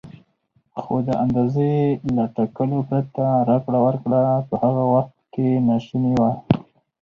خو 0.81 0.95
د 1.07 1.09
اندازې 1.23 1.71
له 2.15 2.23
ټاکلو 2.35 2.79
پرته 2.89 3.23
راکړه 3.49 3.79
ورکړه 3.85 4.21
په 4.47 4.55
هغه 4.63 4.83
وخت 4.93 5.15
کې 5.33 5.47
ناشونې 5.67 6.13
وه. 6.19 6.31